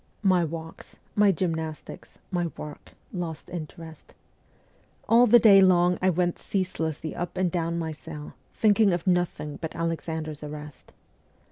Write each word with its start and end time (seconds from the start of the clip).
My 0.23 0.43
walks, 0.43 0.95
my 1.15 1.31
gymnastics, 1.31 2.17
my 2.31 2.47
work, 2.57 2.93
lost 3.13 3.51
interest. 3.51 4.15
All 5.07 5.27
THE 5.27 5.37
FORTRESS 5.39 5.61
155 5.61 5.61
the 5.61 5.61
day 5.61 5.61
long 5.61 5.99
I 6.01 6.09
went 6.09 6.39
ceaselessly 6.39 7.15
up 7.15 7.37
and 7.37 7.51
down 7.51 7.77
my 7.77 7.91
cell, 7.91 8.33
thinking 8.55 8.93
of 8.93 9.05
nothing 9.05 9.57
but 9.61 9.75
Alexander's 9.75 10.43
arrest. 10.43 10.91